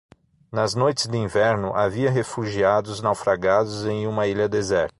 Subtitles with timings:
[0.51, 4.89] Nas noites de inverno, havia refugiados naufragados em uma ilha deserta.